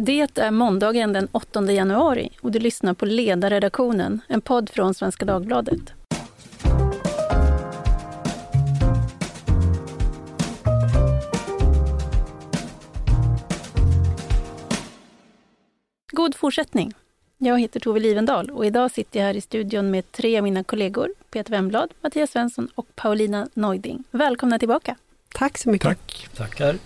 [0.00, 5.24] Det är måndagen den 8 januari och du lyssnar på Ledarredaktionen, en podd från Svenska
[5.24, 5.80] Dagbladet.
[16.12, 16.92] God fortsättning!
[17.38, 20.64] Jag heter Tove Livendal och idag sitter jag här i studion med tre av mina
[20.64, 24.04] kollegor, Peter Wemblad, Mattias Svensson och Paulina Neuding.
[24.10, 24.96] Välkomna tillbaka!
[25.34, 25.88] Tack så mycket!
[25.88, 26.28] Tack!
[26.36, 26.78] Tackar!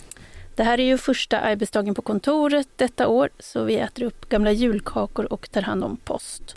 [0.55, 4.51] Det här är ju första arbetsdagen på kontoret detta år, så vi äter upp gamla
[4.51, 6.55] julkakor och tar hand om post.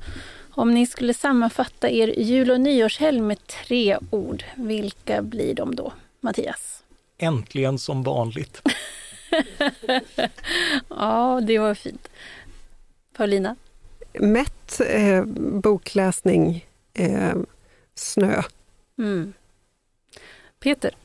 [0.51, 5.93] Om ni skulle sammanfatta er jul och nyårshelg med tre ord, vilka blir de då?
[6.21, 6.83] Mattias?
[7.19, 8.61] Äntligen som vanligt.
[10.89, 12.09] ja, det var fint.
[13.17, 13.57] Paulina?
[14.13, 15.25] Mätt, eh,
[15.63, 17.35] bokläsning, eh,
[17.95, 18.43] snö.
[18.99, 19.33] Mm.
[20.61, 20.97] Peter?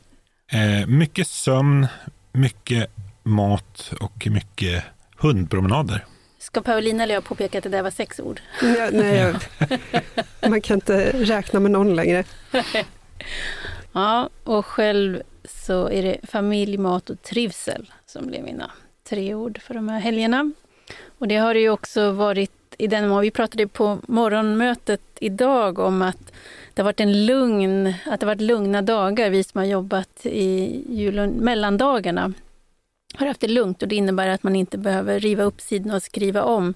[0.52, 1.88] Eh, mycket sömn,
[2.32, 2.90] mycket
[3.24, 4.84] mat och mycket
[5.18, 6.06] hundpromenader.
[6.40, 8.42] Ska Paulina eller jag påpeka att det där var sex ord?
[8.62, 9.34] Ja, nej,
[10.50, 12.24] man kan inte räkna med någon längre.
[13.92, 18.72] ja, och själv så är det familj, mat och trivsel som blir mina
[19.10, 20.52] tre ord för de här helgerna.
[21.20, 26.02] Och det har det ju också varit i den vi pratade på morgonmötet idag om
[26.02, 26.32] att
[26.74, 30.84] det har varit en lugn, att det varit lugna dagar, vi som har jobbat i
[30.90, 32.34] jul och mellandagarna
[33.14, 36.04] har haft det lugnt och det innebär att man inte behöver riva upp sidorna och
[36.04, 36.74] skriva om.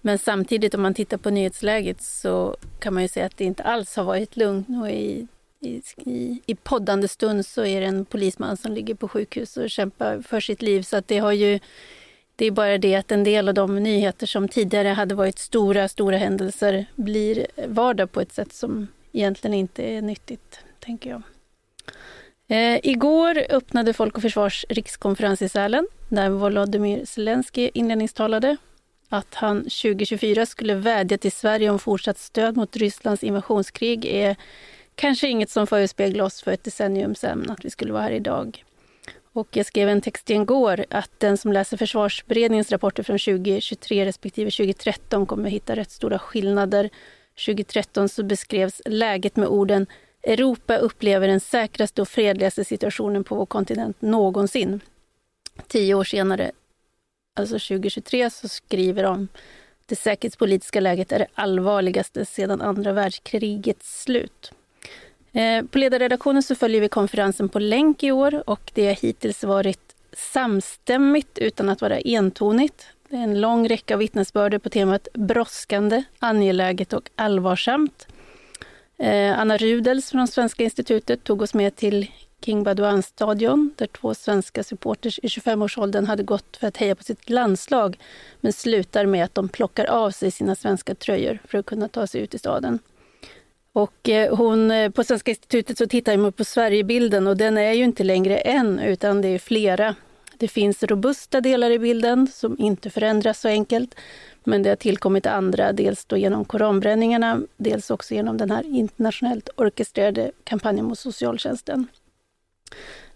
[0.00, 3.62] Men samtidigt om man tittar på nyhetsläget så kan man ju säga att det inte
[3.62, 4.68] alls har varit lugnt.
[4.82, 5.26] Och i,
[5.60, 10.22] i, i poddande stund så är det en polisman som ligger på sjukhus och kämpar
[10.22, 10.82] för sitt liv.
[10.82, 11.58] Så att det har ju
[12.36, 15.88] det är bara det att en del av de nyheter som tidigare hade varit stora,
[15.88, 21.22] stora händelser blir vardag på ett sätt som egentligen inte är nyttigt, tänker jag.
[22.48, 28.56] Eh, igår öppnade Folk och Försvars rikskonferens i Sälen där Volodymyr Zelensky inledningstalade
[29.08, 34.36] att han 2024 skulle vädja till Sverige om fortsatt stöd mot Rysslands invasionskrig är
[34.94, 38.64] kanske inget som förespeglade oss för ett decennium sedan att vi skulle vara här idag.
[39.32, 44.50] Och jag skrev en text igår att den som läser försvarsberedningens rapporter från 2023 respektive
[44.50, 46.90] 2013 kommer hitta rätt stora skillnader.
[47.46, 49.86] 2013 så beskrevs läget med orden
[50.22, 54.80] Europa upplever den säkraste och fredligaste situationen på vår kontinent någonsin.
[55.68, 56.50] Tio år senare,
[57.36, 59.28] alltså 2023, så skriver de
[59.86, 64.52] det säkerhetspolitiska läget är det allvarligaste sedan andra världskrigets slut.
[65.32, 69.44] Eh, på ledarredaktionen så följer vi konferensen på länk i år och det har hittills
[69.44, 72.86] varit samstämmigt utan att vara entonigt.
[73.10, 78.06] Det är en lång räcka av vittnesbörder på temat brådskande, angeläget och allvarsamt.
[78.98, 82.10] Eh, Anna Rudels från Svenska institutet tog oss med till
[82.44, 87.30] King Baduan-stadion där två svenska supporters i 25-årsåldern hade gått för att heja på sitt
[87.30, 87.98] landslag
[88.40, 92.06] men slutar med att de plockar av sig sina svenska tröjor för att kunna ta
[92.06, 92.78] sig ut i staden.
[93.72, 97.72] Och eh, hon, eh, på Svenska institutet så tittar man på Sverigebilden och den är
[97.72, 99.94] ju inte längre en utan det är flera.
[100.40, 103.94] Det finns robusta delar i bilden som inte förändras så enkelt.
[104.44, 109.48] Men det har tillkommit andra, dels då genom koranbränningarna, dels också genom den här internationellt
[109.56, 111.86] orkestrerade kampanjen mot socialtjänsten.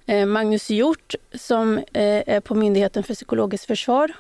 [0.07, 4.13] Eh, Magnus Hjort, som eh, är på Myndigheten för psykologiskt försvar,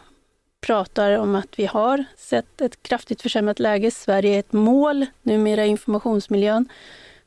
[0.60, 3.90] pratar om att vi har sett ett kraftigt försämrat läge.
[3.90, 6.68] Sverige är ett mål numera i informationsmiljön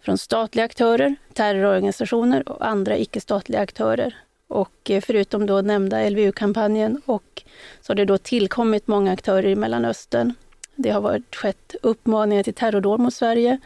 [0.01, 4.15] från statliga aktörer, terrororganisationer och andra icke-statliga aktörer.
[4.47, 7.43] Och eh, förutom då nämnda LVU-kampanjen och
[7.81, 10.33] så har det då tillkommit många aktörer i Mellanöstern.
[10.75, 13.59] Det har varit, skett uppmaningar till terrordåd mot Sverige.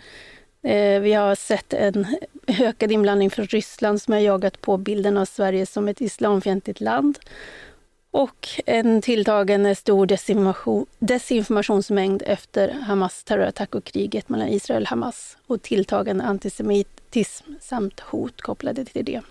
[0.63, 2.07] Eh, vi har sett en
[2.47, 7.19] ökad inblandning från Ryssland som har jagat på bilden av Sverige som ett islamfientligt land.
[8.11, 15.37] Och en tilltagande stor desinformation, desinformationsmängd efter Hamas terrorattack och kriget mellan Israel och Hamas
[15.47, 19.21] och tilltagande antisemitism samt hot kopplade till det.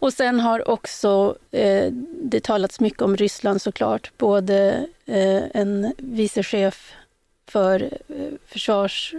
[0.00, 1.92] Och sen har också eh,
[2.22, 4.12] det talats mycket om Ryssland såklart.
[4.18, 6.92] Både eh, en vicechef
[7.46, 9.14] för eh, försvars,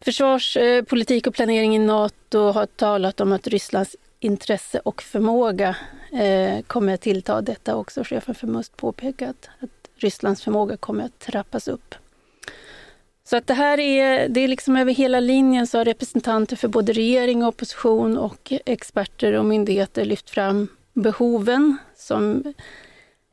[0.00, 5.76] försvarspolitik eh, och planering i Nato har talat om att Rysslands intresse och förmåga
[6.12, 7.40] eh, kommer att tillta.
[7.40, 11.94] Detta också chefen för MUST påpekat, att Rysslands förmåga kommer att trappas upp.
[13.28, 16.68] Så att det här är, det är liksom över hela linjen så har representanter för
[16.68, 22.54] både regering, och opposition och experter och myndigheter lyft fram behoven som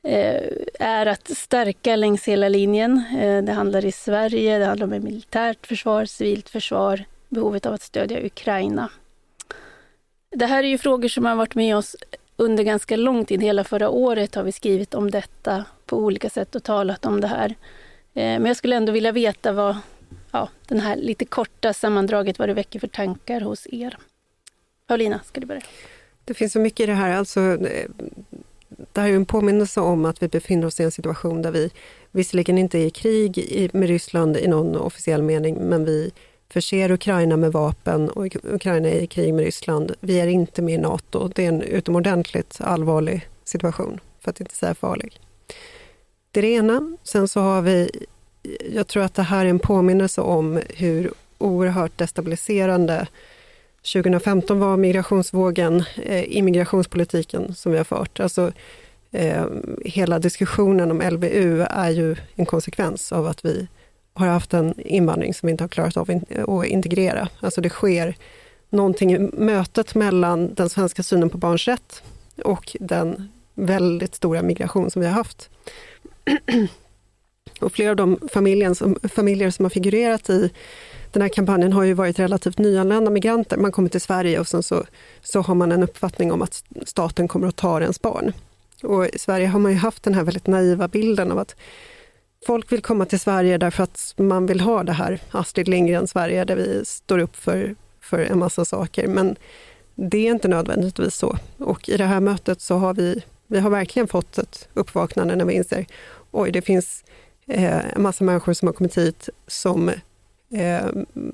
[0.04, 3.04] eh, är att stärka längs hela linjen.
[3.20, 7.82] Eh, det handlar i Sverige, det handlar om militärt försvar, civilt försvar, behovet av att
[7.82, 8.90] stödja Ukraina.
[10.30, 11.96] Det här är ju frågor som har varit med oss
[12.36, 16.56] under ganska lång tid, hela förra året, har vi skrivit om detta på olika sätt
[16.56, 17.56] och talat om det här.
[18.14, 19.78] Eh, men jag skulle ändå vilja veta vad
[20.32, 23.98] ja, den här lite korta sammandraget, vad det väcker för tankar hos er.
[24.88, 25.62] Paulina, ska du börja?
[26.26, 27.18] Det finns så mycket i det här.
[27.18, 27.90] Alltså, eh,
[28.94, 31.72] det här är en påminnelse om att vi befinner oss i en situation där vi
[32.12, 36.12] visserligen inte är i krig med Ryssland i någon officiell mening, men vi
[36.50, 39.92] förser Ukraina med vapen och Ukraina är i krig med Ryssland.
[40.00, 41.28] Vi är inte med i Nato.
[41.28, 45.20] Det är en utomordentligt allvarlig situation, för att inte säga farlig.
[46.34, 46.98] Det är det ena.
[47.04, 47.90] Sen så har vi,
[48.74, 53.08] jag tror att det här är en påminnelse om hur oerhört destabiliserande
[53.94, 58.20] 2015 var migrationsvågen, eh, immigrationspolitiken som vi har fört.
[58.20, 58.52] Alltså,
[59.12, 59.46] eh,
[59.86, 63.68] hela diskussionen om LVU är ju en konsekvens av att vi
[64.14, 66.10] har haft en invandring som vi inte har klarat av
[66.48, 67.28] att integrera.
[67.40, 68.16] Alltså det sker
[68.70, 72.04] någonting i mötet mellan den svenska synen på barns rätt
[72.44, 75.50] och den väldigt stora migration som vi har haft
[77.62, 80.52] och flera av de familjer som, familjer som har figurerat i
[81.12, 83.58] den här kampanjen har ju varit relativt nyanlända migranter.
[83.58, 84.84] Man kommer till Sverige och sen så,
[85.22, 88.34] så har man en uppfattning om att staten kommer att ta ens barn.
[88.84, 91.56] Och i Sverige har man ju haft den här väldigt naiva bilden av att
[92.48, 96.56] folk vill komma till Sverige därför att man vill ha det här Astrid Lindgren-Sverige där
[96.56, 99.08] vi står upp för, för en massa saker.
[99.08, 99.36] Men
[99.96, 101.38] det är inte nödvändigtvis så.
[101.58, 103.24] Och i det här mötet så har vi,
[103.54, 105.86] vi har verkligen fått ett uppvaknande när vi inser
[106.32, 107.04] oj, det finns
[107.48, 109.90] eh, en massa människor som har kommit hit som
[110.54, 110.88] eh,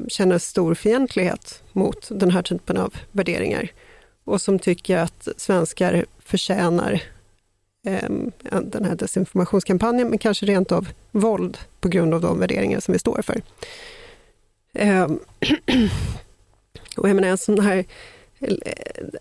[0.08, 3.72] känner stor fientlighet mot den här typen av värderingar
[4.24, 7.02] och som tycker att svenskar förtjänar
[7.86, 8.10] eh,
[8.64, 13.00] den här desinformationskampanjen, men kanske rent av våld på grund av de värderingar som vi
[13.00, 13.42] står för.
[14.74, 15.04] Eh,
[16.98, 17.86] och jag menar, en sån här,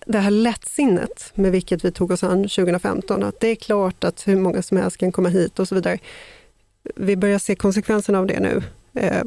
[0.06, 4.28] det här lättsinnet med vilket vi tog oss an 2015, att det är klart att
[4.28, 5.98] hur många som helst kan komma hit och så vidare.
[6.96, 8.62] Vi börjar se konsekvenserna av det nu.
[8.94, 9.24] Eh,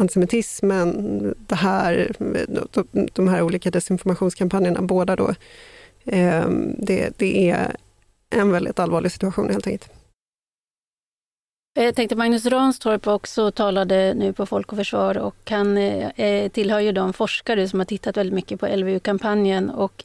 [0.00, 2.12] antisemitismen, det här,
[3.12, 5.34] de här olika desinformationskampanjerna, båda då.
[6.04, 6.48] Eh,
[6.78, 7.76] det, det är
[8.30, 10.01] en väldigt allvarlig situation helt enkelt.
[11.74, 16.08] Eh, jag tänkte Magnus Ranstorp också talade nu på Folk och Försvar och han eh,
[16.16, 20.04] eh tillhör ju de forskare som har tittat väldigt mycket på LVU-kampanjen och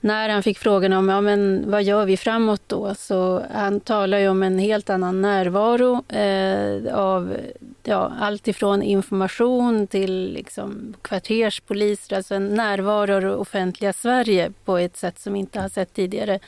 [0.00, 4.18] när han fick frågan om ja, men vad gör vi framåt då, så han talar
[4.18, 7.36] ju om en helt annan närvaro eh, av
[7.82, 14.78] ja, allt ifrån information till liksom kvarterspoliser, alltså en närvaro av det offentliga Sverige på
[14.78, 16.38] ett sätt som inte har sett tidigare.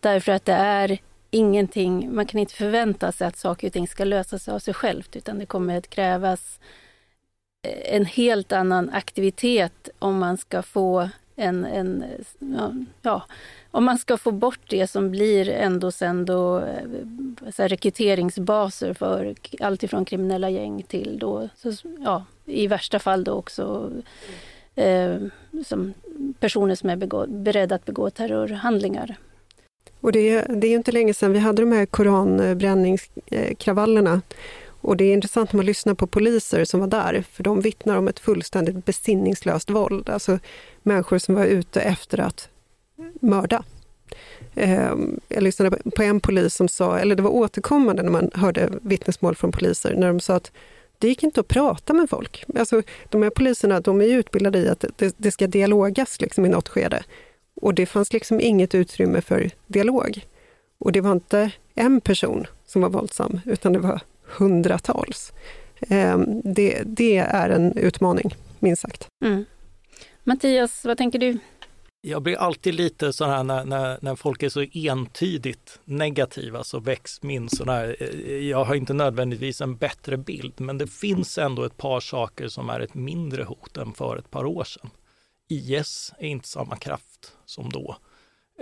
[0.00, 0.98] Därför att det är
[1.32, 4.74] ingenting, man kan inte förvänta sig att saker och ting ska lösa sig av sig
[4.74, 6.60] självt, utan det kommer att krävas
[7.62, 12.04] eh, en helt annan aktivitet om man ska få en, en
[13.02, 13.22] ja,
[13.70, 18.94] om man ska få bort det som blir ändå sen då eh, så här rekryteringsbaser
[18.94, 21.72] för allt ifrån kriminella gäng till då, så,
[22.04, 23.92] ja, i värsta fall då också
[24.74, 25.16] eh,
[25.64, 25.94] som
[26.40, 29.16] personer som är begå, beredda att begå terrorhandlingar.
[30.02, 34.20] Och det, det är inte länge sedan vi hade de här koranbränningskravallerna.
[34.66, 37.96] Och det är intressant när man lyssnar på poliser som var där, för de vittnar
[37.96, 40.10] om ett fullständigt besinningslöst våld.
[40.10, 40.38] Alltså
[40.82, 42.48] människor som var ute efter att
[43.20, 43.64] mörda.
[44.54, 48.68] Ehm, jag lyssnade på en polis som sa, eller det var återkommande när man hörde
[48.82, 50.52] vittnesmål från poliser, när de sa att
[50.98, 52.44] det gick inte att prata med folk.
[52.58, 56.48] Alltså, de här poliserna de är utbildade i att det, det ska dialogas liksom i
[56.48, 57.02] något skede.
[57.62, 60.26] Och det fanns liksom inget utrymme för dialog.
[60.78, 65.32] Och det var inte en person som var våldsam, utan det var hundratals.
[65.80, 69.06] Ehm, det, det är en utmaning, minst sagt.
[69.24, 69.44] Mm.
[70.24, 71.38] Mattias, vad tänker du?
[72.00, 76.80] Jag blir alltid lite så här när, när, när folk är så entydigt negativa så
[76.80, 81.38] väcks min sån här, eh, jag har inte nödvändigtvis en bättre bild, men det finns
[81.38, 84.90] ändå ett par saker som är ett mindre hot än för ett par år sedan.
[85.52, 87.96] IS är inte samma kraft som då.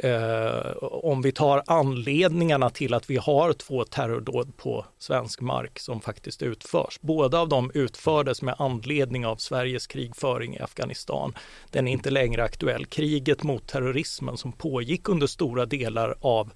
[0.03, 6.01] Eh, om vi tar anledningarna till att vi har två terrordåd på svensk mark som
[6.01, 6.99] faktiskt utförs.
[7.01, 11.35] Båda av dem utfördes med anledning av Sveriges krigföring i Afghanistan.
[11.71, 12.87] Den är inte längre aktuell.
[12.87, 16.53] Kriget mot terrorismen som pågick under stora delar av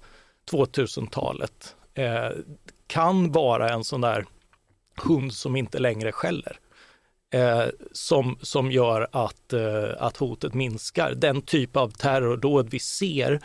[0.51, 2.29] 2000-talet eh,
[2.87, 4.25] kan vara en sån där
[5.03, 6.59] hund som inte längre skäller
[7.35, 11.13] eh, som, som gör att, eh, att hotet minskar.
[11.15, 13.39] Den typ av terrordåd vi ser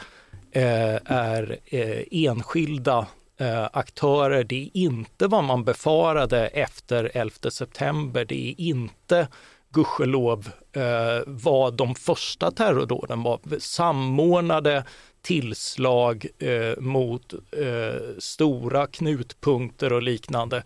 [0.52, 3.06] eh, är eh, enskilda
[3.36, 4.44] eh, aktörer.
[4.44, 8.24] Det är inte vad man befarade efter 11 september.
[8.24, 9.28] Det är inte
[9.72, 13.40] gudskelov eh, vad de första terrordåden var.
[13.58, 14.84] Samordnade
[15.22, 20.62] tillslag eh, mot eh, stora knutpunkter och liknande.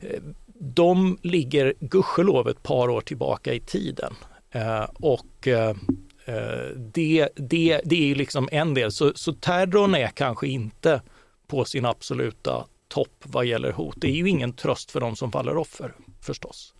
[0.00, 0.20] Eh,
[0.64, 4.14] de ligger gudskelov ett par år tillbaka i tiden.
[4.50, 5.76] Eh, och eh,
[6.24, 8.92] eh det, det, det är liksom en del.
[8.92, 11.02] Så, så terrorn är kanske inte
[11.46, 13.94] på sin absoluta topp vad gäller hot.
[13.98, 16.74] Det är ju ingen tröst för de som faller offer förstås.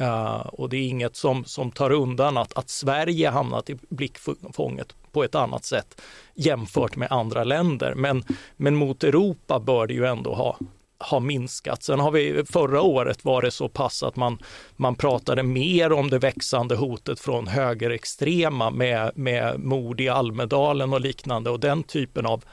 [0.00, 4.94] Uh, och det är inget som, som tar undan att, att Sverige hamnat i blickfånget
[5.12, 6.00] på ett annat sätt
[6.34, 7.94] jämfört med andra länder.
[7.94, 8.24] Men,
[8.56, 10.58] men mot Europa bör det ju ändå ha,
[10.98, 11.82] har minskat.
[11.82, 14.38] Sen har vi förra året var det så pass att man,
[14.76, 21.00] man pratade mer om det växande hotet från högerextrema med, med mord i Almedalen och
[21.00, 22.44] liknande och den typen av,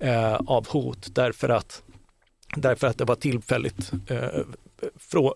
[0.00, 1.82] eh, av hot därför att
[2.56, 4.40] därför att det var tillfälligt eh,
[4.96, 5.32] från,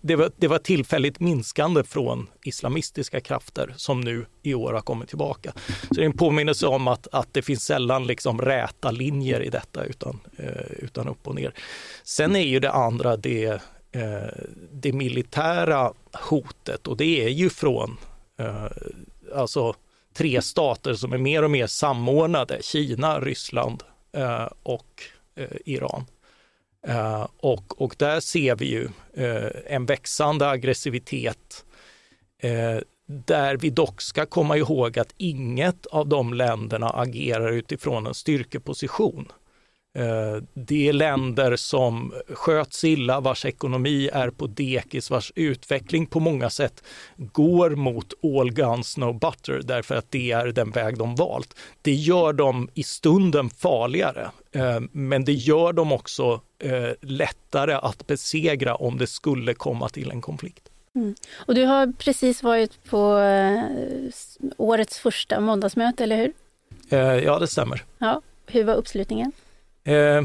[0.00, 5.08] det, var, det var tillfälligt minskande från islamistiska krafter som nu i år har kommit
[5.08, 5.52] tillbaka.
[5.88, 9.48] Så det är en påminnelse om att, att det finns sällan liksom räta linjer i
[9.48, 11.54] detta utan, eh, utan upp och ner.
[12.04, 13.46] Sen är ju det andra det,
[13.92, 17.96] eh, det militära hotet och det är ju från
[18.38, 18.66] eh,
[19.34, 19.74] alltså
[20.14, 23.82] tre stater som är mer och mer samordnade, Kina, Ryssland
[24.62, 25.02] och
[25.64, 26.04] Iran.
[26.88, 28.84] Uh, och, och där ser vi ju
[29.18, 31.64] uh, en växande aggressivitet
[32.44, 38.14] uh, där vi dock ska komma ihåg att inget av de länderna agerar utifrån en
[38.14, 39.32] styrkeposition.
[39.98, 46.20] Eh, det är länder som sköts illa, vars ekonomi är på dekis, vars utveckling på
[46.20, 46.82] många sätt
[47.16, 51.54] går mot all guns no butter därför att det är den väg de valt.
[51.82, 58.06] Det gör dem i stunden farligare, eh, men det gör dem också eh, lättare att
[58.06, 60.68] besegra om det skulle komma till en konflikt.
[60.94, 61.14] Mm.
[61.36, 63.20] Och du har precis varit på
[64.56, 66.32] årets första måndagsmöte, eller hur?
[67.24, 67.84] Ja, det stämmer.
[67.98, 68.22] Ja.
[68.46, 69.32] Hur var uppslutningen?
[69.88, 70.24] Eh,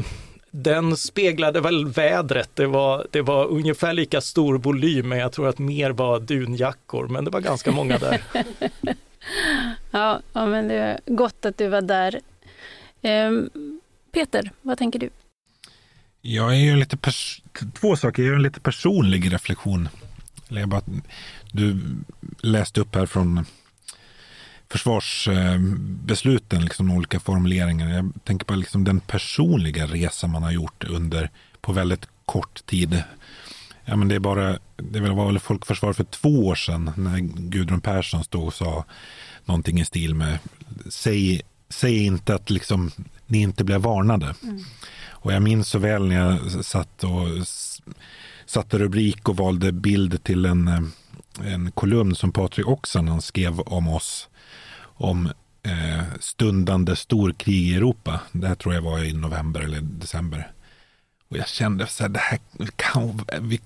[0.50, 2.50] den speglade väl vädret.
[2.54, 7.08] Det var, det var ungefär lika stor volym, men jag tror att mer var dunjackor,
[7.08, 8.22] men det var ganska många där.
[9.90, 12.20] ja, ja, men det är gott att du var där.
[13.02, 13.30] Eh,
[14.12, 15.10] Peter, vad tänker du?
[16.20, 16.98] Jag är ju lite
[17.80, 18.22] två saker.
[18.22, 19.88] Jag gör en lite personlig reflektion.
[21.52, 21.80] du
[22.40, 23.44] läste upp här från
[24.74, 27.88] försvarsbesluten, liksom olika formuleringar.
[27.88, 33.02] Jag tänker på liksom den personliga resa man har gjort under på väldigt kort tid.
[33.84, 37.18] Ja, men det, är bara, det var väl folkförsvar för två år sedan när
[37.50, 38.84] Gudrun Persson stod och sa
[39.44, 40.38] någonting i stil med
[40.88, 42.90] säg, säg inte att liksom,
[43.26, 44.34] ni inte blev varnade.
[44.42, 44.64] Mm.
[45.08, 47.28] Och jag minns så väl när jag satt och
[48.46, 50.92] satte rubrik och valde bild till en,
[51.44, 54.28] en kolumn som Patrik Oksanen skrev om oss
[54.94, 55.26] om
[55.62, 58.20] eh, stundande storkrig i Europa.
[58.32, 60.50] Det här tror jag var i november eller december.
[61.28, 62.38] Och jag kände så här, det här
[62.76, 63.60] kan, vi,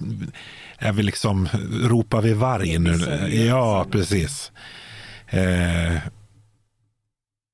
[0.78, 1.48] är vi liksom,
[1.82, 2.98] ropar vi varg nu?
[3.46, 4.52] Ja, precis.
[5.26, 5.98] Eh,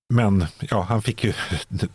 [0.09, 1.33] men ja, han fick ju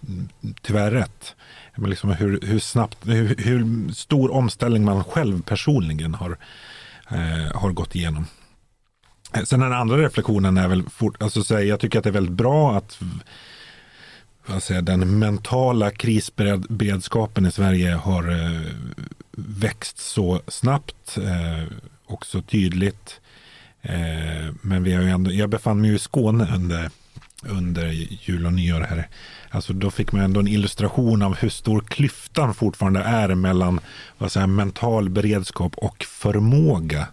[0.61, 1.35] tyvärr rätt.
[1.75, 6.37] Men liksom hur, hur snabbt, hur, hur, stor omställning man själv personligen har,
[7.09, 8.27] eh, har gått igenom.
[9.33, 12.13] Eh, sen den andra reflektionen är väl, fort, alltså så jag tycker att det är
[12.13, 12.99] väldigt bra att
[14.45, 18.71] vad säger, den mentala krisberedskapen i Sverige har eh,
[19.31, 21.73] växt så snabbt eh,
[22.05, 23.21] och så tydligt.
[23.81, 26.89] Eh, men vi har ju ändå, jag befann mig ju i Skåne under,
[27.43, 27.87] under
[28.25, 29.07] jul och nyår här.
[29.49, 33.79] Alltså då fick man ändå en illustration av hur stor klyftan fortfarande är mellan
[34.17, 37.07] vad säger, mental beredskap och förmåga.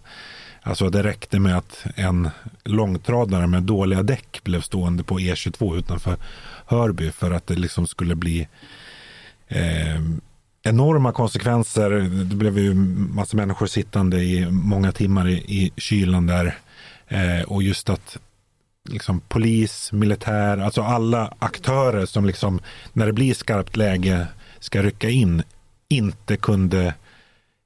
[0.67, 2.29] Alltså det räckte med att en
[2.63, 6.17] långtradare med dåliga däck blev stående på E22 utanför
[6.65, 8.47] Hörby för att det liksom skulle bli
[9.47, 10.01] eh,
[10.63, 11.89] enorma konsekvenser.
[12.29, 16.57] Det blev ju massa människor sittande i många timmar i, i kylan där.
[17.07, 18.17] Eh, och just att
[18.89, 22.59] liksom polis, militär, alltså alla aktörer som liksom
[22.93, 24.27] när det blir skarpt läge
[24.59, 25.43] ska rycka in
[25.87, 26.93] inte kunde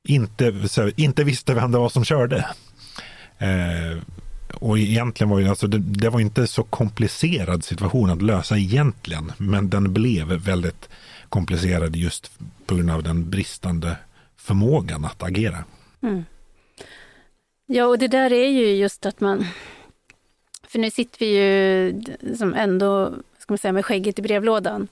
[0.04, 0.54] inte,
[0.96, 2.46] inte visste vem det var som körde.
[3.42, 3.98] Eh,
[4.54, 9.32] och egentligen var ju, alltså det, det, var inte så komplicerad situation att lösa egentligen,
[9.38, 10.90] men den blev väldigt
[11.30, 12.32] komplicerad just
[12.66, 13.96] på grund av den bristande
[14.38, 15.64] förmågan att agera.
[16.02, 16.26] Mm.
[17.66, 19.46] Ja, och det där är ju just att man...
[20.68, 22.02] För nu sitter vi ju
[22.36, 24.88] som ändå, ska man säga, med skägget i brevlådan.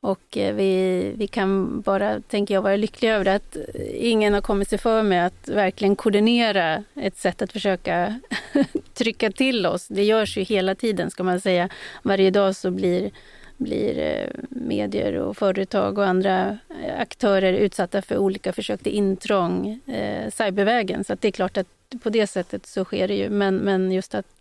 [0.00, 3.56] Och eh, vi, vi kan bara, tänker jag, vara lyckliga över att
[3.94, 8.20] ingen har kommit sig för med att verkligen koordinera ett sätt att försöka
[8.94, 9.88] trycka till oss.
[9.88, 11.68] Det görs ju hela tiden, ska man säga.
[12.02, 13.10] Varje dag så blir
[13.58, 19.80] blir eh, medier och företag och andra eh, aktörer utsatta för olika försök till intrång
[19.86, 21.04] eh, cybervägen.
[21.04, 21.66] Så det är klart att
[22.02, 23.30] på det sättet så sker det ju.
[23.30, 24.37] Men, men just att,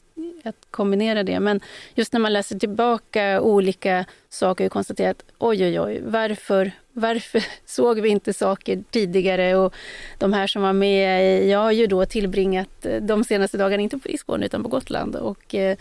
[0.50, 1.39] att kombinera det.
[1.39, 1.60] Men
[1.96, 7.44] just när man läser tillbaka olika saker och konstaterar att oj, oj, oj, varför, varför
[7.66, 9.56] såg vi inte saker tidigare?
[9.56, 9.74] Och
[10.18, 14.00] de här som var med, jag har ju då tillbringat eh, de senaste dagarna, inte
[14.06, 15.16] i Skåne utan på Gotland.
[15.16, 15.77] Och, eh,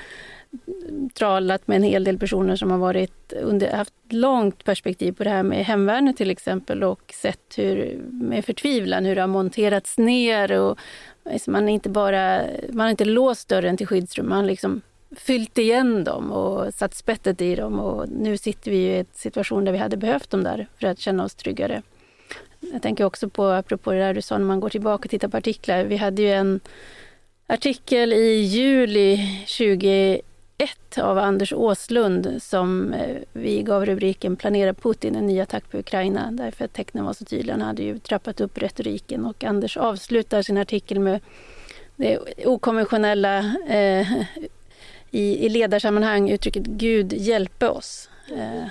[1.14, 5.30] tralat med en hel del personer som har varit under, haft långt perspektiv på det
[5.30, 10.52] här med hemvärnet till exempel och sett hur, med förtvivlan hur det har monterats ner
[10.52, 10.78] och
[11.32, 12.42] Alltså, man man, inte bara,
[12.72, 14.80] man har inte låst dörren till skyddsrum, man har liksom
[15.16, 19.64] fyllt igen dem och satt spettet i dem och nu sitter vi i en situation
[19.64, 21.82] där vi hade behövt dem där för att känna oss tryggare.
[22.72, 25.28] Jag tänker också på, apropå det där du sa, när man går tillbaka och tittar
[25.28, 25.84] på artiklar.
[25.84, 26.60] Vi hade ju en
[27.46, 30.20] artikel i juli 20
[30.58, 35.78] 1 av Anders Åslund som eh, vi gav rubriken Planerar Putin en ny attack på
[35.78, 37.54] Ukraina därför att tecknen var så tydliga.
[37.54, 41.20] Han hade ju trappat upp retoriken och Anders avslutar sin artikel med
[41.96, 44.12] det okonventionella eh,
[45.10, 48.10] i, i ledarsammanhang uttrycket Gud hjälpe oss.
[48.36, 48.64] Eh,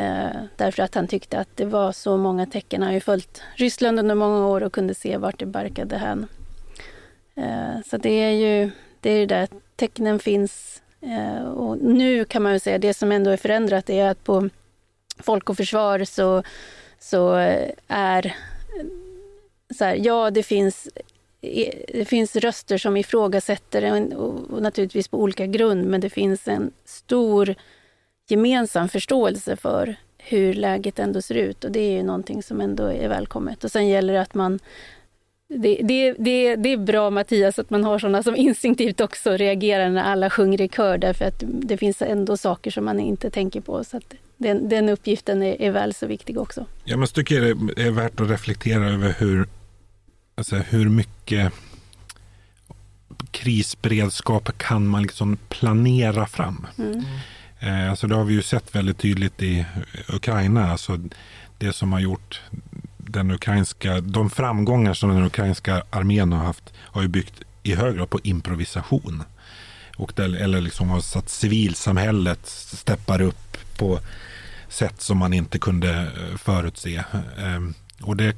[0.00, 2.82] eh, därför att han tyckte att det var så många tecken.
[2.82, 6.26] Han har ju följt Ryssland under många år och kunde se vart det barkade hän.
[7.34, 10.82] Eh, så det är ju det är det där tecknen finns.
[11.00, 14.48] Eh, och nu kan man ju säga, det som ändå är förändrat är att på
[15.18, 16.42] Folk och Försvar så,
[16.98, 18.36] så eh, är
[19.74, 20.88] så här, ja det finns
[21.40, 26.48] eh, det finns röster som ifrågasätter och, och naturligtvis på olika grund, men det finns
[26.48, 27.54] en stor
[28.28, 32.86] gemensam förståelse för hur läget ändå ser ut och det är ju någonting som ändå
[32.86, 33.64] är välkommet.
[33.64, 34.58] Och sen gäller det att man
[35.54, 39.90] det, det, det, det är bra Mattias att man har sådana som instinktivt också reagerar
[39.90, 43.60] när alla sjunger i kör därför att det finns ändå saker som man inte tänker
[43.60, 43.84] på.
[43.84, 44.00] Så
[44.36, 46.66] den, den uppgiften är, är väl så viktig också.
[46.84, 49.46] Ja, men tycker det är värt att reflektera över hur,
[50.34, 51.52] alltså hur mycket
[53.30, 56.66] krisberedskap kan man liksom planera fram?
[56.78, 57.02] Mm.
[57.60, 59.66] Eh, alltså det har vi ju sett väldigt tydligt i
[60.08, 60.70] Ukraina.
[60.70, 60.98] Alltså
[61.58, 62.40] det som har gjort
[63.14, 67.96] den ukrainska, de framgångar som den ukrainska armén har haft har ju byggt i hög
[67.96, 69.22] grad på improvisation.
[69.96, 74.00] Och där, eller liksom har satt civilsamhället steppar upp på
[74.68, 77.04] sätt som man inte kunde eh, förutse.
[77.38, 78.36] Ehm, och det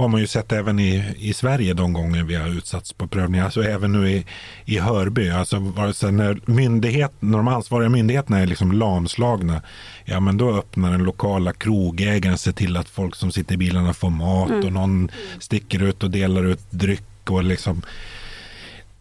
[0.00, 3.44] har man ju sett även i, i Sverige de gånger vi har utsatts på prövningar.
[3.44, 4.26] Alltså även nu i,
[4.64, 5.30] i Hörby.
[5.30, 9.62] Alltså när, myndighet, när de ansvariga myndigheterna är liksom lamslagna.
[10.04, 13.94] Ja men då öppnar den lokala krogägaren sig till att folk som sitter i bilarna
[13.94, 14.66] får mat mm.
[14.66, 17.30] och någon sticker ut och delar ut dryck.
[17.30, 17.82] Och liksom,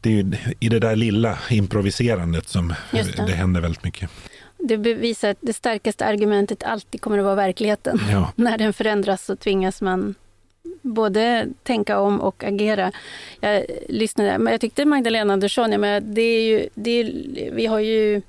[0.01, 3.23] det är ju i det där lilla improviserandet som det.
[3.27, 4.09] det händer väldigt mycket.
[4.60, 8.00] Det bevisar att det starkaste argumentet alltid kommer att vara verkligheten.
[8.12, 8.34] Ja.
[8.36, 10.15] När den förändras så tvingas man
[10.82, 12.91] både tänka om och agera.
[13.39, 17.65] Jag lyssnade, men jag tyckte Magdalena Andersson, jag menar, det är ju, det är, vi
[17.65, 18.22] har ju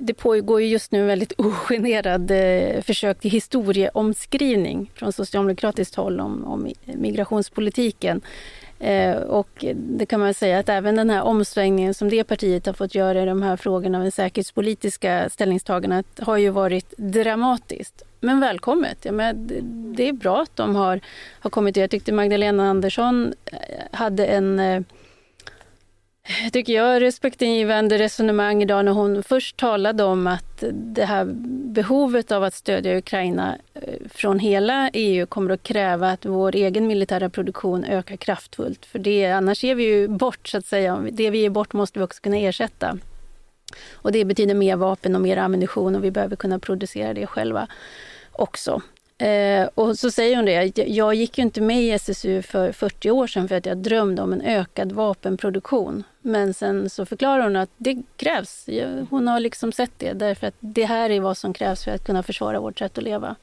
[0.00, 6.44] det pågår just nu en väldigt ogenerad eh, försök till historieomskrivning från socialdemokratiskt håll om,
[6.44, 8.20] om migrationspolitiken.
[8.80, 12.72] Eh, och det kan man säga att även den här omsvängningen som det partiet har
[12.72, 18.02] fått göra i de här frågorna av det säkerhetspolitiska ställningstagandet har ju varit dramatiskt.
[18.20, 18.98] Men välkommet.
[19.02, 19.50] Ja, men
[19.96, 21.00] det är bra att de har,
[21.40, 21.76] har kommit.
[21.76, 23.58] Jag tyckte Magdalena Andersson eh,
[23.92, 24.82] hade en eh,
[26.52, 31.24] tycker jag, respektingivande resonemang idag när hon först talade om att det här
[31.74, 36.86] behovet av att stödja Ukraina eh, från hela EU kommer att kräva att vår egen
[36.86, 38.86] militära produktion ökar kraftfullt.
[38.86, 41.04] För det, annars ger vi ju bort, så att säga.
[41.12, 42.98] Det vi ger bort måste vi också kunna ersätta.
[43.92, 47.66] Och det betyder mer vapen och mer ammunition och vi behöver kunna producera det själva
[48.32, 48.82] också.
[49.20, 53.10] Eh, och så säger hon det, jag gick ju inte med i SSU för 40
[53.10, 56.02] år sedan för att jag drömde om en ökad vapenproduktion.
[56.22, 58.68] Men sen så förklarar hon att det krävs.
[59.10, 62.04] Hon har liksom sett det därför att det här är vad som krävs för att
[62.04, 63.36] kunna försvara vårt sätt att leva.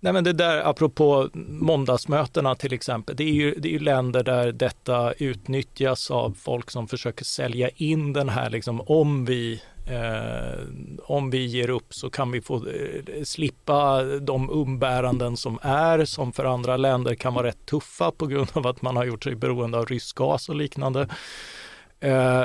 [0.00, 4.22] Nej men det där apropå måndagsmötena till exempel, det är, ju, det är ju länder
[4.22, 10.66] där detta utnyttjas av folk som försöker sälja in den här liksom om vi Eh,
[11.02, 16.32] om vi ger upp så kan vi få eh, slippa de umbäranden som är, som
[16.32, 19.34] för andra länder kan vara rätt tuffa på grund av att man har gjort sig
[19.34, 21.08] beroende av rysk gas och liknande.
[22.00, 22.44] Eh,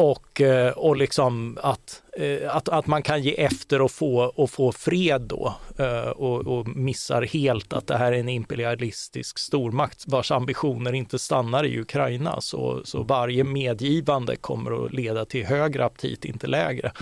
[0.00, 4.50] och, eh, och liksom att, eh, att, att man kan ge efter och få, och
[4.50, 10.04] få fred då eh, och, och missar helt att det här är en imperialistisk stormakt
[10.06, 12.40] vars ambitioner inte stannar i Ukraina.
[12.40, 16.92] Så, så varje medgivande kommer att leda till högre aptit, inte lägre.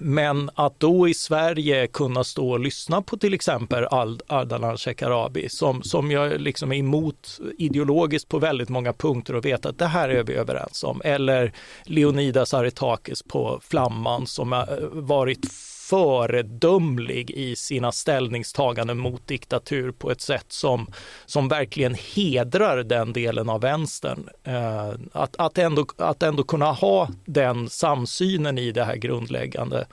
[0.00, 3.86] Men att då i Sverige kunna stå och lyssna på till exempel
[4.26, 9.66] Ardalan Shekarabi som, som jag liksom är emot ideologiskt på väldigt många punkter och vet
[9.66, 11.02] att det här är vi överens om.
[11.04, 11.52] Eller
[11.84, 15.46] Leonidas Aretakis på Flamman som har eh, varit
[15.90, 20.86] föredömlig i sina ställningstaganden mot diktatur på ett sätt som,
[21.26, 24.28] som verkligen hedrar den delen av vänstern.
[24.44, 29.86] Eh, att, att, ändå, att ändå kunna ha den samsynen i det här grundläggande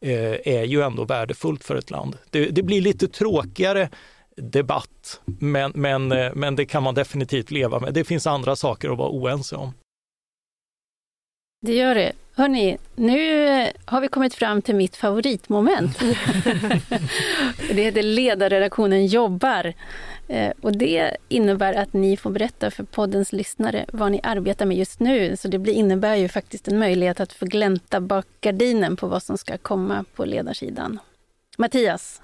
[0.00, 2.16] eh, är ju ändå värdefullt för ett land.
[2.30, 3.88] Det, det blir lite tråkigare
[4.36, 7.94] debatt, men, men, eh, men det kan man definitivt leva med.
[7.94, 9.72] Det finns andra saker att vara oense om.
[11.60, 12.12] Det gör det.
[12.34, 15.98] Hörni, nu har vi kommit fram till mitt favoritmoment.
[17.68, 19.72] det heter Ledarredaktionen jobbar.
[20.28, 24.76] Eh, och det innebär att ni får berätta för poddens lyssnare vad ni arbetar med
[24.76, 25.36] just nu.
[25.36, 29.38] Så det innebär ju faktiskt en möjlighet att få glänta bak gardinen på vad som
[29.38, 30.98] ska komma på ledarsidan.
[31.58, 32.22] Mattias,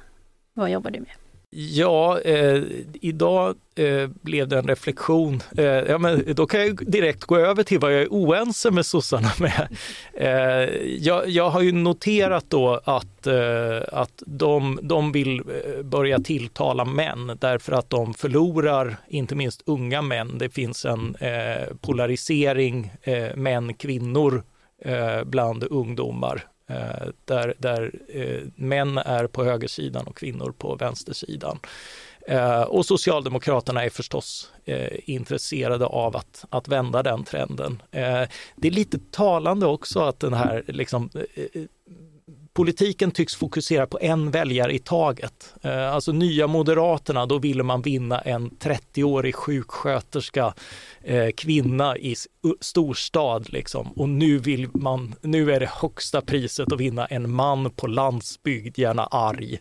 [0.55, 1.22] vad jobbar du med?
[1.55, 2.63] Ja, eh,
[3.01, 5.43] idag eh, blev det en reflektion.
[5.57, 8.87] Eh, ja, men då kan jag direkt gå över till vad jag är oense med
[8.87, 9.69] sossarna med.
[10.15, 16.19] Eh, jag, jag, har ju noterat då att, eh, att de, de vill eh, börja
[16.19, 20.39] tilltala män därför att de förlorar, inte minst unga män.
[20.39, 24.43] Det finns en eh, polarisering eh, män-kvinnor
[25.25, 31.59] bland ungdomar Eh, där, där eh, män är på högersidan och kvinnor på vänstersidan.
[32.27, 37.83] Eh, och Socialdemokraterna är förstås eh, intresserade av att, att vända den trenden.
[37.91, 38.23] Eh,
[38.57, 41.11] det är lite talande också att den här liksom,
[42.53, 45.55] politiken tycks fokusera på en väljare i taget.
[45.63, 50.55] Eh, alltså nya Moderaterna, då ville man vinna en 30-årig sjuksköterska,
[51.03, 52.15] eh, kvinna i
[52.61, 53.93] storstad liksom.
[53.93, 58.79] Och nu vill man, nu är det högsta priset att vinna en man på landsbygd,
[58.79, 59.59] gärna arg.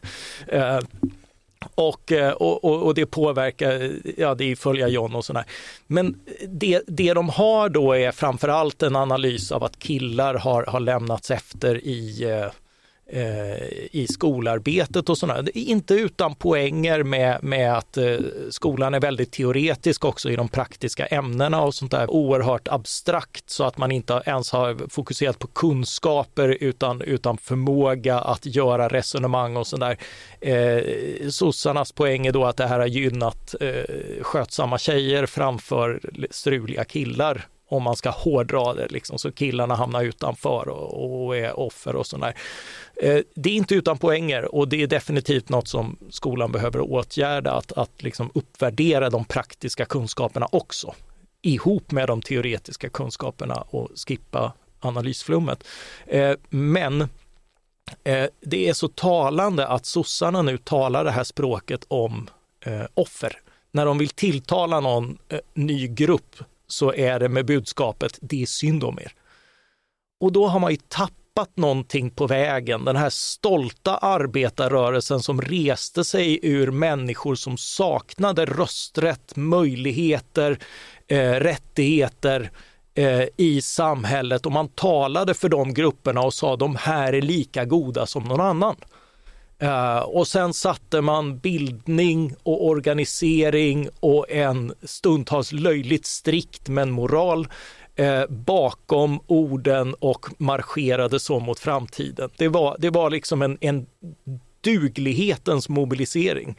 [0.47, 0.79] Eh,
[1.75, 5.45] och, och, och, det påverkar, ja det är följa John och sådär.
[5.87, 10.79] Men det, det de har då är framförallt en analys av att killar har, har
[10.79, 12.51] lämnats efter i Eh,
[13.13, 15.49] Eh, i skolarbetet och sådana.
[15.53, 18.15] Inte utan poänger med, med att eh,
[18.49, 22.11] skolan är väldigt teoretisk också i de praktiska ämnena och sånt där.
[22.11, 28.45] Oerhört abstrakt så att man inte ens har fokuserat på kunskaper utan, utan förmåga att
[28.45, 29.97] göra resonemang och sådär.
[30.41, 36.83] Eh, sossarnas poäng är då att det här har gynnat eh, skötsamma tjejer framför struliga
[36.83, 41.95] killar om man ska hårdra det, liksom, så killarna hamnar utanför och, och är offer
[41.95, 42.35] och sådär.
[42.95, 47.51] Eh, det är inte utan poänger och det är definitivt något som skolan behöver åtgärda,
[47.51, 50.93] att, att liksom uppvärdera de praktiska kunskaperna också,
[51.41, 55.63] ihop med de teoretiska kunskaperna och skippa analysflummet.
[56.07, 57.01] Eh, men
[58.03, 62.29] eh, det är så talande att sossarna nu talar det här språket om
[62.93, 63.39] offer.
[63.71, 65.17] När de vill tilltala någon
[65.53, 66.35] ny grupp
[66.71, 69.13] så är det med budskapet det är synd om er.
[70.19, 72.85] Och då har man ju tappat någonting på vägen.
[72.85, 80.59] Den här stolta arbetarrörelsen som reste sig ur människor som saknade rösträtt, möjligheter,
[81.07, 82.51] eh, rättigheter
[82.93, 87.65] eh, i samhället och man talade för de grupperna och sa de här är lika
[87.65, 88.75] goda som någon annan.
[89.61, 97.47] Eh, och sen satte man bildning och organisering och en stundtals löjligt strikt men moral
[97.95, 102.29] eh, bakom orden och marscherade så mot framtiden.
[102.37, 103.85] Det var, det var liksom en, en
[104.61, 106.57] duglighetens mobilisering.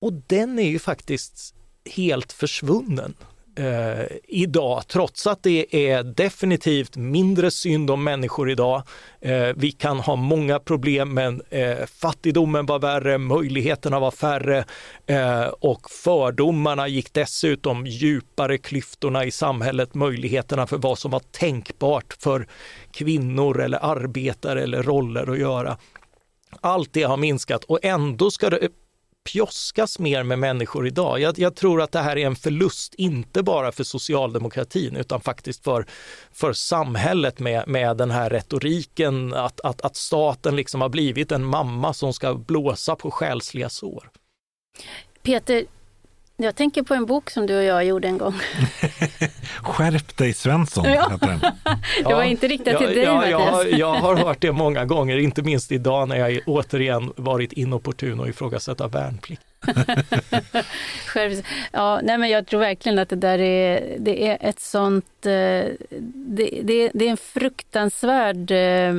[0.00, 1.54] Och den är ju faktiskt
[1.96, 3.14] helt försvunnen
[3.56, 8.82] eh, idag, trots att det är definitivt mindre synd om människor idag.
[9.20, 14.64] Eh, vi kan ha många problem, men eh, fattigdomen var värre, möjligheterna var färre
[15.06, 22.16] eh, och fördomarna gick dessutom djupare, klyftorna i samhället, möjligheterna för vad som var tänkbart
[22.18, 22.46] för
[22.92, 25.76] kvinnor eller arbetare eller roller att göra.
[26.60, 28.68] Allt det har minskat och ändå ska det
[29.24, 31.20] pjoskas mer med människor idag.
[31.20, 35.64] Jag, jag, tror att det här är en förlust, inte bara för socialdemokratin utan faktiskt
[35.64, 35.86] för,
[36.32, 41.44] för samhället med, med den här retoriken att, att, att staten liksom har blivit en
[41.44, 44.10] mamma som ska blåsa på själsliga sår.
[45.22, 45.64] Peter,
[46.36, 48.34] jag tänker på en bok som du och jag gjorde en gång.
[49.62, 51.10] Skärp dig Svensson, ja.
[51.10, 51.40] heter den.
[52.04, 54.84] det var inte riktat till ja, dig ja, jag, har, jag har hört det många
[54.84, 59.42] gånger, inte minst idag när jag återigen varit inopportun och ifrågasätta värnplikt.
[61.72, 65.26] ja, nej men jag tror verkligen att det där är, det är ett sånt...
[65.26, 65.64] Eh,
[66.26, 68.94] det, det, det är en fruktansvärd eh,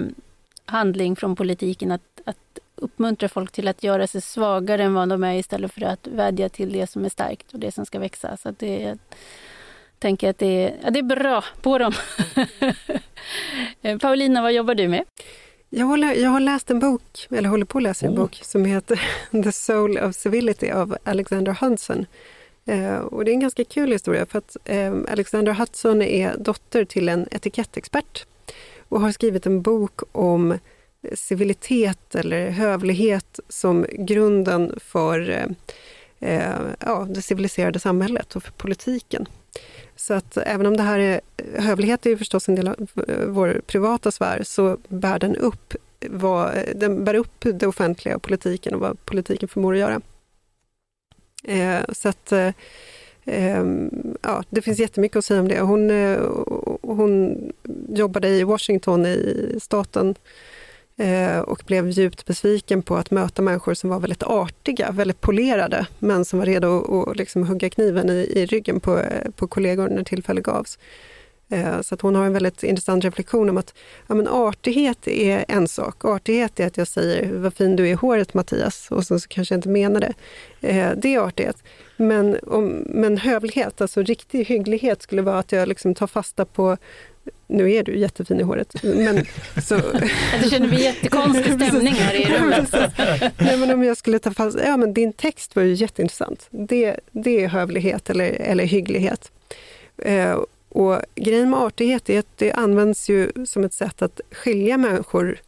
[0.66, 5.24] handling från politiken att, att uppmuntra folk till att göra sig svagare än vad de
[5.24, 8.38] är istället för att vädja till det som är starkt och det som ska växa.
[8.38, 8.98] Så det jag
[10.00, 11.94] tänker att det är, ja, det är bra på dem.
[14.02, 15.04] Paulina, vad jobbar du med?
[15.70, 18.18] Jag, håller, jag har läst en bok, eller håller på att läsa en oh.
[18.18, 19.02] bok, som heter
[19.44, 22.06] The Soul of Civility av Alexander Hudson.
[22.66, 26.86] Eh, och det är en ganska kul historia för att eh, Alexander Hudson är dotter
[26.86, 28.26] till en etikettexpert
[28.90, 30.60] och har skrivit en bok om
[31.14, 35.46] civilitet eller hövlighet som grunden för eh,
[36.20, 39.26] eh, ja, det civiliserade samhället och för politiken.
[39.96, 41.22] Så att även om det här är,
[41.58, 45.74] hövlighet är ju förstås en del av eh, vår privata sfär, så bär den upp,
[46.10, 50.02] vad, eh, den bär upp det offentliga och politiken och vad politiken förmår att göra.
[51.44, 52.54] Eh, så att eh,
[53.26, 53.90] ehm,
[54.22, 55.60] ja, det finns jättemycket att säga om det.
[55.60, 55.90] Hon,
[56.82, 57.38] hon
[57.90, 60.16] jobbade i Washington i staten eh,
[60.98, 65.88] Eh, och blev djupt besviken på att möta människor som var väldigt artiga, väldigt polerade,
[66.00, 69.90] men som var redo att liksom hugga kniven i, i ryggen på, eh, på kollegor
[69.90, 70.80] när tillfälle gavs.
[71.50, 73.74] Eh, så att hon har en väldigt intressant reflektion om att
[74.08, 76.06] ja, men artighet är en sak.
[76.06, 79.28] Artighet är att jag säger vad fin du är i håret Mattias och så, så
[79.28, 80.14] kanske jag inte menar det.
[80.96, 81.64] Det är artighet.
[81.98, 86.78] Men, om, men hövlighet, alltså riktig hygglighet skulle vara att jag liksom tar fasta på
[87.48, 88.84] nu är du jättefin i håret.
[88.84, 89.26] Men,
[89.62, 89.76] så...
[90.44, 92.72] Det känner vi jättekonstig stämning här i rummet.
[93.38, 96.48] Nej, men om jag skulle ta fast, ja men din text var ju jätteintressant.
[96.50, 99.32] Det, det är hövlighet eller, eller hygglighet.
[99.98, 104.78] Eh, och grejen med artighet är att det används ju som ett sätt att skilja
[104.78, 105.40] människor,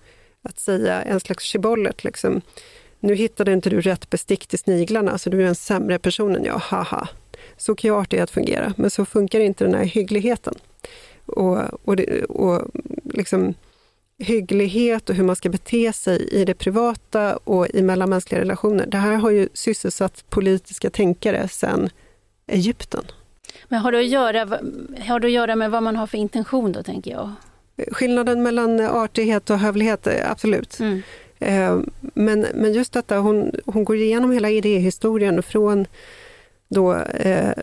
[0.41, 2.03] att säga en slags shibollet.
[2.03, 2.41] Liksom.
[2.99, 6.43] Nu hittade inte du rätt bestick till sniglarna, så du är en sämre person än
[6.43, 7.07] jag, haha.
[7.57, 10.55] Så kan ju artighet fungera, men så funkar inte den här hyggligheten.
[11.27, 12.61] Och, och, det, och
[13.03, 13.53] liksom,
[14.19, 18.85] hygglighet och hur man ska bete sig i det privata och i mellanmänskliga relationer.
[18.85, 21.89] Det här har ju sysselsatt politiska tänkare sedan
[22.47, 23.03] Egypten.
[23.67, 24.45] Men har det, att göra,
[25.07, 27.31] har det att göra med vad man har för intention då, tänker jag?
[27.91, 30.79] Skillnaden mellan artighet och hövlighet, absolut.
[30.79, 31.01] Mm.
[31.39, 31.79] Eh,
[32.13, 35.85] men, men just detta, hon, hon går igenom hela idéhistorien från
[36.67, 37.53] då, eh,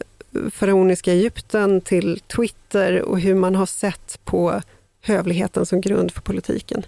[0.50, 4.62] faraoniska Egypten till Twitter och hur man har sett på
[5.00, 6.86] hövligheten som grund för politiken.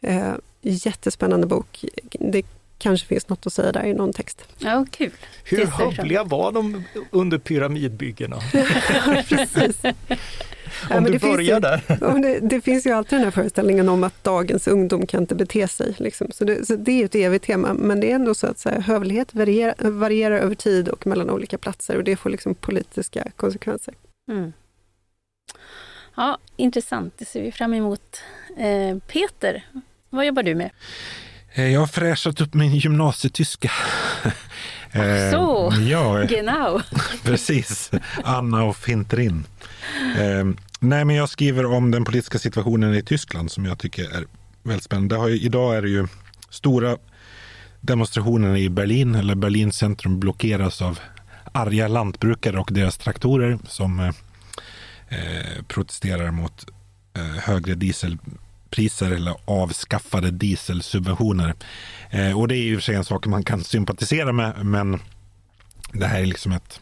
[0.00, 1.84] Eh, jättespännande bok.
[2.10, 2.42] Det
[2.78, 4.44] kanske finns något att säga där i någon text.
[4.58, 5.10] Ja, kul.
[5.44, 8.40] Hur hövliga var de under pyramidbyggena?
[9.28, 9.82] Precis.
[10.90, 11.82] Om ja, du börjar där.
[12.22, 15.68] Det, det, finns ju alltid den här föreställningen om att dagens ungdom kan inte bete
[15.68, 15.94] sig.
[15.98, 16.30] Liksom.
[16.30, 18.68] Så, det, så det är ett evigt tema, men det är ändå så att så
[18.68, 23.30] här, hövlighet varierar, varierar, över tid och mellan olika platser och det får liksom politiska
[23.36, 23.94] konsekvenser.
[24.30, 24.52] Mm.
[26.16, 27.14] Ja, intressant.
[27.18, 28.20] Det ser vi fram emot.
[28.58, 29.64] Eh, Peter,
[30.10, 30.70] vad jobbar du med?
[31.54, 33.70] Eh, jag har fräschat upp min gymnasietyska.
[34.94, 36.80] Ach så, eh, ja, genau.
[37.24, 37.90] precis.
[38.24, 39.44] Anna och Finterin.
[40.18, 40.46] Eh,
[40.80, 44.26] nej, men jag skriver om den politiska situationen i Tyskland som jag tycker är
[44.62, 45.30] väldigt spännande.
[45.30, 46.06] Ju, idag är det ju
[46.50, 46.96] stora
[47.80, 50.98] demonstrationer i Berlin, eller Berlins centrum blockeras av
[51.52, 54.00] arga lantbrukare och deras traktorer som
[55.08, 56.66] eh, protesterar mot
[57.16, 58.18] eh, högre diesel
[58.74, 61.54] priser eller avskaffade dieselsubventioner.
[62.10, 65.00] Eh, och det är ju för sig en sak man kan sympatisera med, men
[65.92, 66.80] det här är liksom ett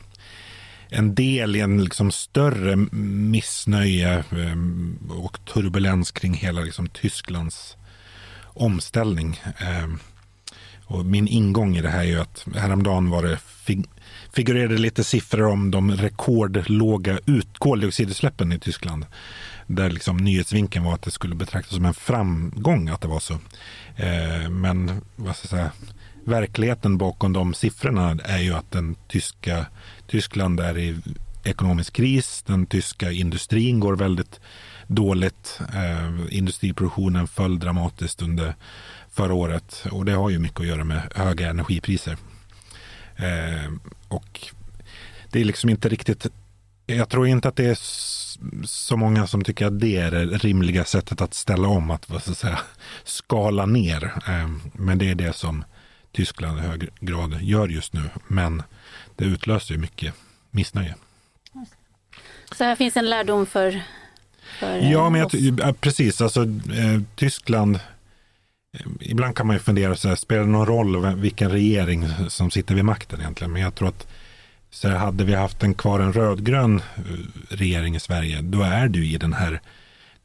[0.89, 7.77] en del i en liksom större missnöje eh, och turbulens kring hela liksom Tysklands
[8.45, 9.41] omställning.
[9.59, 9.89] Eh,
[10.85, 13.85] och min ingång i det här är ju att häromdagen var det fig
[14.33, 19.07] figurerade lite siffror om de rekordlåga ut koldioxidutsläppen i Tyskland
[19.75, 23.35] där liksom nyhetsvinkeln var att det skulle betraktas som en framgång att det var så.
[23.97, 25.73] Eh, men vad ska jag säga,
[26.25, 29.67] verkligheten bakom de siffrorna är ju att den tyska,
[30.07, 30.97] Tyskland är i
[31.45, 32.43] ekonomisk kris.
[32.47, 34.41] Den tyska industrin går väldigt
[34.87, 35.61] dåligt.
[35.75, 38.55] Eh, industriproduktionen föll dramatiskt under
[39.11, 42.17] förra året och det har ju mycket att göra med höga energipriser.
[43.17, 43.73] Eh,
[44.09, 44.41] och
[45.31, 46.27] det är liksom inte riktigt
[46.87, 47.79] jag tror inte att det är
[48.65, 52.23] så många som tycker att det är det rimliga sättet att ställa om, att vad
[52.23, 52.59] ska säga,
[53.05, 54.13] skala ner.
[54.27, 55.65] Ehm, men det är det som
[56.13, 58.03] Tyskland i hög grad gör just nu.
[58.29, 58.63] Men
[59.17, 60.15] det utlöser ju mycket
[60.51, 60.95] missnöje.
[62.57, 63.83] Så här finns en lärdom för,
[64.59, 66.21] för Ja, men jag, precis.
[66.21, 71.17] Alltså, eh, Tyskland eh, Ibland kan man ju fundera, så här, spelar det någon roll
[71.17, 73.53] vilken regering som sitter vid makten egentligen?
[73.53, 74.07] Men jag tror att
[74.73, 77.03] så hade vi haft en kvar en rödgrön eh,
[77.49, 79.61] regering i Sverige, då är du i den här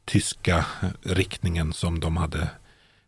[0.04, 2.48] tyska eh, riktningen som de hade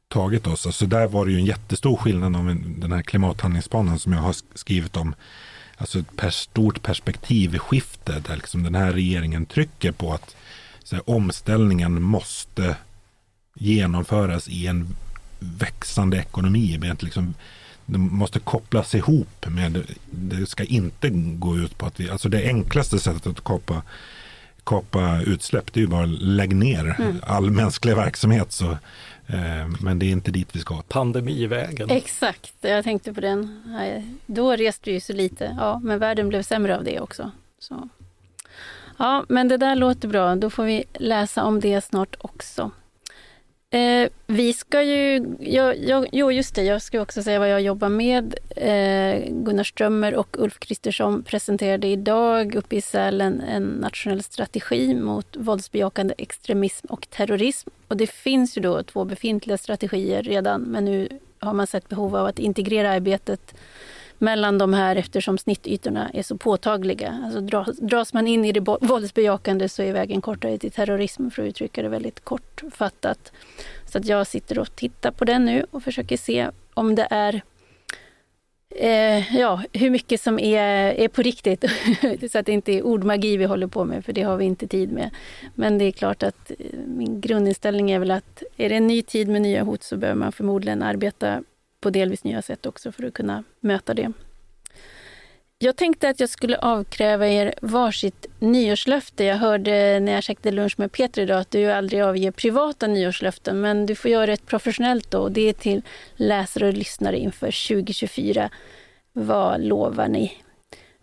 [0.09, 0.66] tagit oss.
[0.66, 4.37] Alltså där var det ju en jättestor skillnad om den här klimathandlingsplanen som jag har
[4.55, 5.14] skrivit om.
[5.76, 10.37] Alltså ett per, stort perspektivskifte där liksom den här regeringen trycker på att
[10.92, 12.76] här, omställningen måste
[13.55, 14.96] genomföras i en
[15.38, 16.79] växande ekonomi.
[16.81, 17.35] Med liksom,
[17.90, 22.46] det måste kopplas ihop med, det ska inte gå ut på att vi, alltså det
[22.46, 23.83] enklaste sättet att kapa,
[24.64, 27.16] kapa utsläpp det är ju bara att lägga ner mm.
[27.22, 28.53] all mänsklig verksamhet.
[28.53, 28.70] Så,
[29.26, 30.83] eh, men det är inte dit vi ska.
[30.88, 31.90] Pandemivägen.
[31.90, 33.62] Exakt, jag tänkte på den.
[34.26, 37.31] Då reste vi ju så lite, ja, men världen blev sämre av det också.
[37.59, 37.88] Så.
[38.96, 40.37] Ja, men det där låter bra.
[40.37, 42.70] Då får vi läsa om det snart också.
[43.72, 47.61] Eh, vi ska ju, jag, jag, jo just det, jag ska också säga vad jag
[47.61, 48.35] jobbar med.
[48.56, 55.37] Eh, Gunnar Strömmer och Ulf Kristersson presenterade idag uppe i Sälen en nationell strategi mot
[55.37, 57.70] våldsbejakande extremism och terrorism.
[57.88, 62.16] Och det finns ju då två befintliga strategier redan, men nu har man sett behov
[62.16, 63.54] av att integrera arbetet
[64.20, 67.20] mellan de här eftersom snittytorna är så påtagliga.
[67.24, 71.48] Alltså dras man in i det våldsbejakande så är vägen kortare till terrorism för att
[71.48, 73.33] uttrycka det väldigt kortfattat.
[73.87, 77.42] Så att jag sitter och tittar på den nu och försöker se om det är
[78.76, 81.64] eh, ja, hur mycket som är, är på riktigt.
[82.33, 84.66] så att det inte är ordmagi vi håller på med, för det har vi inte
[84.66, 85.11] tid med.
[85.54, 89.02] Men det är klart att eh, min grundinställning är väl att är det en ny
[89.02, 91.42] tid med nya hot så behöver man förmodligen arbeta
[91.80, 94.12] på delvis nya sätt också för att kunna möta det.
[95.62, 99.24] Jag tänkte att jag skulle avkräva er varsitt nyårslöfte.
[99.24, 103.60] Jag hörde när jag käkade lunch med Peter idag att du aldrig avger privata nyårslöften,
[103.60, 105.18] men du får göra ett professionellt då.
[105.18, 105.82] Och det är till
[106.16, 108.50] läsare och lyssnare inför 2024.
[109.12, 110.32] Vad lovar ni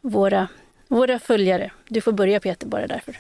[0.02, 0.48] våra,
[0.88, 1.72] våra följare?
[1.88, 3.18] Du får börja Peter, bara därför.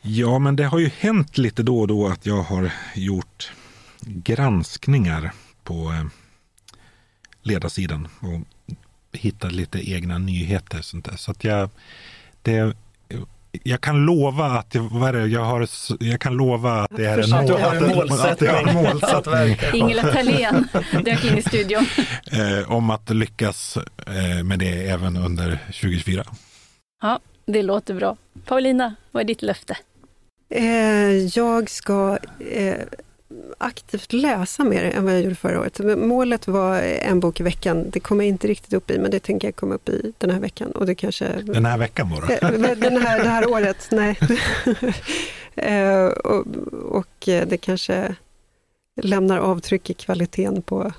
[0.00, 3.52] Ja, men det har ju hänt lite då och då att jag har gjort
[4.00, 6.21] granskningar på eh,
[7.42, 8.40] ledarsidan och
[9.12, 10.82] hitta lite egna nyheter.
[10.82, 11.16] Sånt där.
[11.16, 11.70] Så att jag,
[12.42, 12.76] det,
[13.62, 15.68] jag kan lova att vad är det, jag, har,
[16.00, 18.50] jag kan lova att det är en, mål, att, en målsättning.
[18.50, 19.80] Att, målsättning.
[19.80, 20.68] Ingela Thalén
[21.04, 21.86] dök in i studion.
[22.32, 23.76] Eh, om att lyckas
[24.06, 26.24] eh, med det även under 2024.
[27.02, 28.16] Ja, det låter bra.
[28.44, 29.76] Paulina, vad är ditt löfte?
[30.54, 32.18] Eh, jag ska
[32.50, 32.76] eh,
[33.58, 35.78] aktivt läsa mer än vad jag gjorde förra året.
[35.98, 37.90] Målet var en bok i veckan.
[37.90, 40.30] Det kommer jag inte riktigt upp i, men det tänker jag komma upp i den
[40.30, 40.70] här veckan.
[40.70, 41.28] Och det kanske...
[41.42, 42.34] Den här veckan bara?
[42.34, 44.18] Eh, den här, det här året, nej.
[45.54, 46.46] Eh, och,
[46.88, 48.14] och, det kanske
[49.02, 50.92] lämnar avtryck i kvaliteten på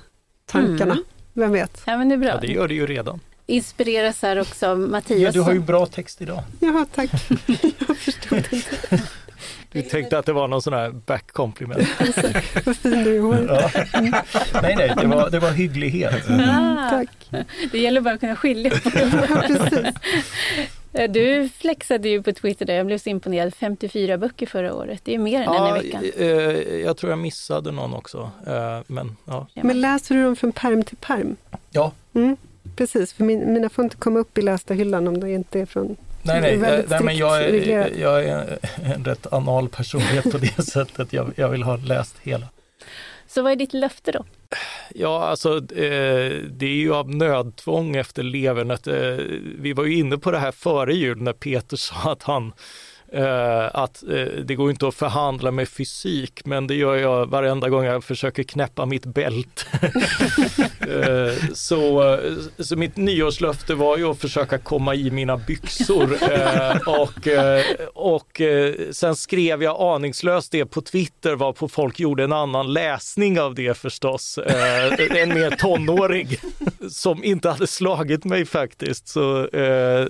[0.46, 0.92] tankarna.
[0.92, 1.04] Mm.
[1.32, 1.82] Vem vet?
[1.86, 2.28] Ja, men det är bra.
[2.28, 3.20] Ja, det gör det ju redan.
[3.46, 5.20] Inspireras här också Mattias.
[5.20, 6.42] Ja, du har ju bra text idag.
[6.60, 7.10] Ja, tack.
[7.88, 9.02] jag förstod inte.
[9.74, 11.88] Du tänkte att det var någon sån här back compliment.
[12.64, 13.70] Vad fin du är ja.
[14.62, 16.28] Nej, nej, det var, det var hygglighet.
[16.28, 16.76] Mm.
[16.90, 17.44] Tack.
[17.72, 19.94] Det gäller bara att kunna skilja på det.
[21.08, 23.54] Du flexade ju på Twitter där, jag blev så imponerad.
[23.54, 26.04] 54 böcker förra året, det är mer än ja, en i veckan.
[26.16, 26.28] Eh,
[26.80, 28.30] jag tror jag missade någon också.
[28.46, 29.46] Eh, men, ja.
[29.54, 31.36] men läser du dem från perm till perm?
[31.70, 31.92] Ja.
[32.14, 32.36] Mm,
[32.76, 35.66] precis, för min, mina får inte komma upp i lästa hyllan om det inte är
[35.66, 40.38] från Nej, nej, nej, nej men jag är, jag är en rätt anal personlighet på
[40.38, 41.12] det sättet.
[41.12, 42.46] Jag, jag vill ha läst hela.
[43.26, 44.24] Så vad är ditt löfte då?
[44.94, 48.70] Ja, alltså eh, det är ju av nödtvång efter levern.
[48.70, 49.16] Att, eh,
[49.58, 52.52] vi var ju inne på det här före jul när Peter sa att han
[53.72, 54.02] att
[54.44, 58.42] det går inte att förhandla med fysik, men det gör jag varenda gång jag försöker
[58.42, 59.62] knäppa mitt bälte.
[60.88, 62.18] uh, så,
[62.58, 66.18] så mitt nyårslöfte var ju att försöka komma i mina byxor
[67.00, 67.28] och,
[67.94, 68.40] och
[68.90, 73.78] sen skrev jag aningslöst det på Twitter varpå folk gjorde en annan läsning av det
[73.78, 74.38] förstås.
[74.38, 76.40] en mer tonårig
[76.90, 79.08] som inte hade slagit mig faktiskt.
[79.08, 79.48] Så,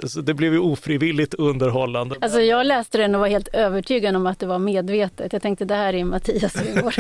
[0.05, 2.17] så det blev ju ofrivilligt underhållande.
[2.21, 5.33] Alltså jag läste den och var helt övertygad om att det var medvetet.
[5.33, 6.95] Jag tänkte det här är Mattias humor.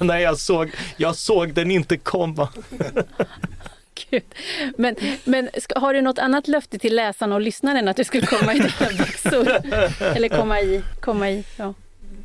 [0.04, 2.48] Nej, jag såg, jag såg den inte komma.
[4.10, 4.22] Gud.
[4.78, 8.04] Men, men ska, har du något annat löfte till läsarna och lyssnarna än att du
[8.04, 9.48] skulle komma i dina byxor?
[10.16, 11.74] Eller komma i, komma i, ja.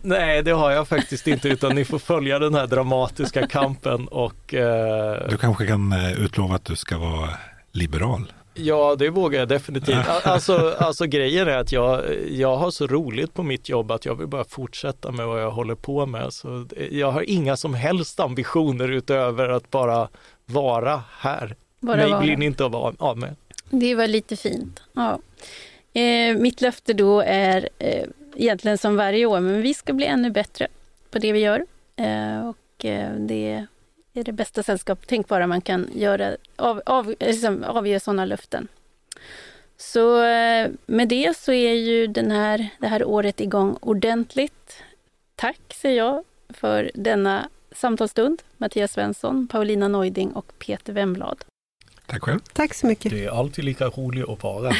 [0.02, 4.54] Nej, det har jag faktiskt inte, utan ni får följa den här dramatiska kampen och...
[4.54, 5.30] Eh...
[5.30, 7.30] Du kanske kan eh, utlova att du ska vara
[7.72, 8.34] liberal?
[8.54, 10.08] Ja, det vågar jag definitivt.
[10.24, 14.16] Alltså, alltså grejen är att jag, jag har så roligt på mitt jobb att jag
[14.16, 16.34] vill bara fortsätta med vad jag håller på med.
[16.34, 20.10] Så jag har inga som helst ambitioner utöver att bara
[20.50, 21.56] vara här.
[21.80, 22.22] Bara Mig vara.
[22.22, 23.36] blir ni inte av, av med.
[23.70, 24.84] Det var lite fint.
[24.93, 25.20] Ja.
[25.93, 30.30] Eh, mitt löfte då är eh, egentligen som varje år, men vi ska bli ännu
[30.30, 30.68] bättre
[31.12, 31.66] på det vi gör.
[31.95, 33.66] Eh, och eh, det
[34.14, 38.68] är det bästa sällskap tänkbara man kan göra, av, av, liksom, avge sådana löften.
[39.78, 44.84] Så eh, med det så är ju den här, det här året igång ordentligt.
[45.36, 48.41] Tack säger jag för denna samtalsstund.
[48.57, 51.45] Mattias Svensson, Paulina Neuding och Peter Wemblad.
[52.09, 52.39] Tack själv.
[52.53, 53.11] Tack så mycket.
[53.11, 54.72] Det är alltid lika roligt att vara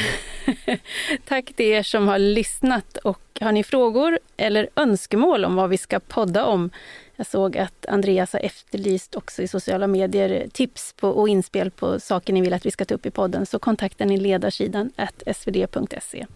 [1.24, 5.78] Tack till er som har lyssnat och har ni frågor eller önskemål om vad vi
[5.78, 6.70] ska podda om?
[7.16, 12.00] Jag såg att Andreas har efterlyst också i sociala medier tips på, och inspel på
[12.00, 14.92] saker ni vill att vi ska ta upp i podden, så kontakta ni ledarsidan
[15.34, 16.26] svd.se.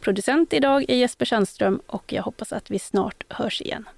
[0.00, 3.88] Producent idag är Jesper Sandström och jag hoppas att vi snart hörs igen.